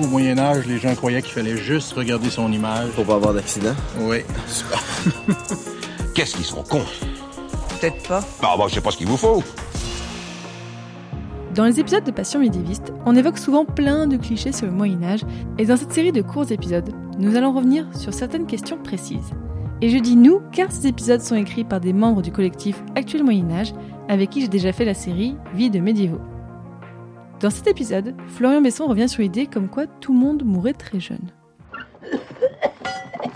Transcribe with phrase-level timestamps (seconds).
[0.00, 2.90] Au Moyen Âge, les gens croyaient qu'il fallait juste regarder son image.
[2.90, 3.74] Pour pas avoir d'accident.
[3.98, 4.18] Oui.
[6.14, 6.84] Qu'est-ce qu'ils sont cons?
[7.80, 8.20] Peut-être pas.
[8.40, 9.42] Bah, bah, je sais pas ce qu'il vous faut.
[11.52, 15.02] Dans les épisodes de Passion médiéviste, on évoque souvent plein de clichés sur le Moyen
[15.02, 15.22] Âge,
[15.58, 19.32] et dans cette série de courts épisodes, nous allons revenir sur certaines questions précises.
[19.80, 23.24] Et je dis nous car ces épisodes sont écrits par des membres du collectif Actuel
[23.24, 23.72] Moyen Âge,
[24.08, 26.20] avec qui j'ai déjà fait la série Vie de médiévaux.
[27.40, 30.98] Dans cet épisode, Florian Besson revient sur l'idée comme quoi tout le monde mourrait très
[30.98, 31.30] jeune.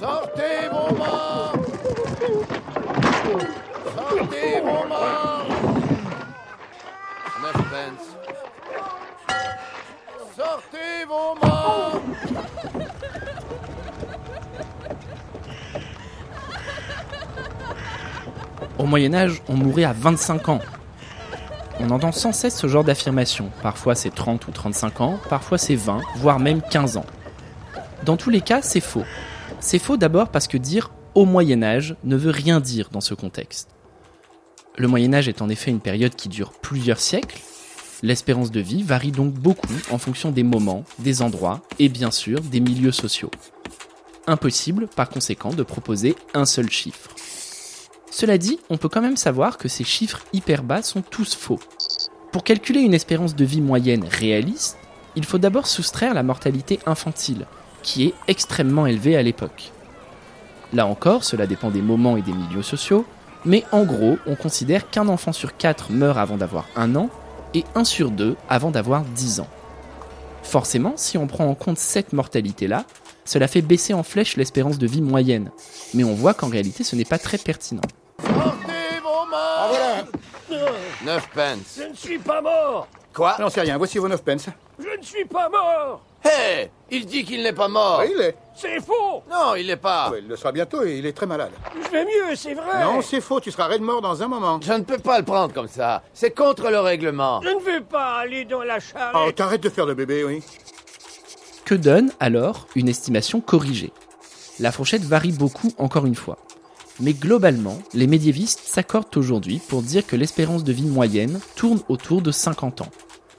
[0.00, 1.54] Sortez vos morts
[3.96, 4.84] Sortez vos.
[10.36, 12.02] Sortez vos morts
[18.78, 20.60] Au Moyen Âge, on mourait à 25 ans.
[21.80, 23.50] On entend sans cesse ce genre d'affirmation.
[23.62, 27.06] Parfois c'est 30 ou 35 ans, parfois c'est 20, voire même 15 ans.
[28.04, 29.04] Dans tous les cas, c'est faux.
[29.60, 33.14] C'est faux d'abord parce que dire au Moyen Âge ne veut rien dire dans ce
[33.14, 33.70] contexte.
[34.76, 37.40] Le Moyen Âge est en effet une période qui dure plusieurs siècles.
[38.02, 42.40] L'espérance de vie varie donc beaucoup en fonction des moments, des endroits et bien sûr
[42.40, 43.30] des milieux sociaux.
[44.26, 47.10] Impossible par conséquent de proposer un seul chiffre.
[48.16, 51.58] Cela dit, on peut quand même savoir que ces chiffres hyper bas sont tous faux.
[52.30, 54.78] Pour calculer une espérance de vie moyenne réaliste,
[55.16, 57.48] il faut d'abord soustraire la mortalité infantile,
[57.82, 59.72] qui est extrêmement élevée à l'époque.
[60.72, 63.04] Là encore, cela dépend des moments et des milieux sociaux,
[63.44, 67.10] mais en gros, on considère qu'un enfant sur quatre meurt avant d'avoir un an
[67.52, 69.50] et un sur deux avant d'avoir 10 ans.
[70.44, 72.84] Forcément, si on prend en compte cette mortalité-là,
[73.24, 75.50] cela fait baisser en flèche l'espérance de vie moyenne,
[75.94, 77.82] mais on voit qu'en réalité ce n'est pas très pertinent.
[78.34, 80.04] Sortez vos morts voilà.
[81.04, 81.78] Neuf pence.
[81.78, 83.36] Je ne suis pas mort Quoi?
[83.38, 84.46] J'en sais rien, voici vos 9 pence.
[84.78, 88.36] Je ne suis pas mort Hé Il dit qu'il n'est pas mort Oui, il est.
[88.56, 91.26] C'est faux Non, il n'est pas Ouais, il le sera bientôt et il est très
[91.26, 91.52] malade.
[91.84, 94.58] Je vais mieux, c'est vrai Non, c'est faux, tu seras raide mort dans un moment.
[94.62, 96.02] Je ne peux pas le prendre comme ça.
[96.12, 97.40] C'est contre le règlement.
[97.42, 100.42] Je ne veux pas aller dans la Oh, charrette t'arrêtes de faire le bébé, oui.
[101.64, 103.92] Que donne alors une estimation corrigée?
[104.60, 106.36] La fourchette varie beaucoup encore une fois.
[107.00, 112.22] Mais globalement, les médiévistes s'accordent aujourd'hui pour dire que l'espérance de vie moyenne tourne autour
[112.22, 112.90] de 50 ans.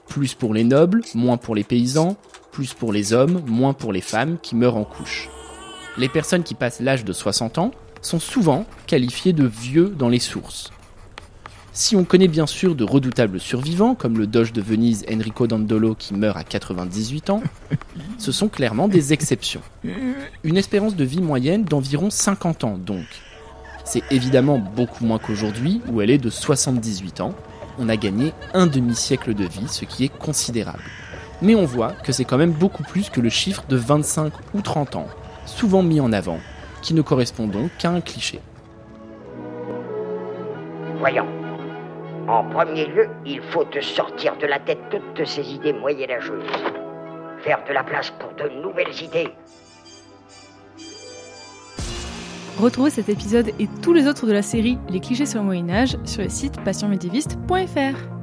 [0.08, 2.18] Plus pour les nobles, moins pour les paysans,
[2.52, 5.30] plus pour les hommes, moins pour les femmes qui meurent en couche.
[5.98, 7.72] Les personnes qui passent l'âge de 60 ans
[8.02, 10.72] sont souvent qualifiées de vieux dans les sources.
[11.72, 15.96] Si on connaît bien sûr de redoutables survivants, comme le doge de Venise Enrico Dandolo
[15.96, 17.44] qui meurt à 98 ans,
[18.18, 19.62] ce sont clairement des exceptions.
[20.44, 23.06] Une espérance de vie moyenne d'environ 50 ans donc.
[23.86, 27.34] C'est évidemment beaucoup moins qu'aujourd'hui, où elle est de 78 ans.
[27.78, 30.84] On a gagné un demi-siècle de vie, ce qui est considérable.
[31.42, 34.62] Mais on voit que c'est quand même beaucoup plus que le chiffre de 25 ou
[34.62, 35.08] 30 ans,
[35.46, 36.40] souvent mis en avant,
[36.82, 38.40] qui ne correspond donc qu'à un cliché.
[40.98, 41.28] Voyons.
[42.28, 46.44] En premier lieu, il faut te sortir de la tête toutes ces idées moyenâgeuses.
[47.44, 49.30] Faire de la place pour de nouvelles idées.
[52.58, 55.70] Retrouvez cet épisode et tous les autres de la série Les clichés sur le Moyen
[55.70, 58.15] Âge sur le site passionmédiéviste.fr.